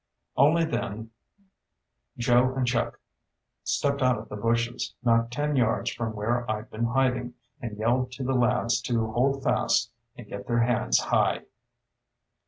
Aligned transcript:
Only 0.35 0.65
then 0.65 1.11
Joe 2.17 2.55
and 2.55 2.65
Chuck 2.65 2.99
stepped 3.63 4.01
out 4.01 4.17
of 4.17 4.29
the 4.29 4.35
bushes 4.35 4.95
not 5.03 5.29
ten 5.29 5.55
yards 5.55 5.91
from 5.93 6.15
where 6.15 6.49
I'd 6.49 6.71
been 6.71 6.85
hiding, 6.85 7.35
and 7.61 7.77
yelled 7.77 8.11
to 8.13 8.23
the 8.23 8.33
lads 8.33 8.81
to 8.89 9.11
hold 9.11 9.43
fast 9.43 9.91
and 10.15 10.25
get 10.27 10.47
their 10.47 10.61
hands 10.63 10.97
high. 10.97 11.41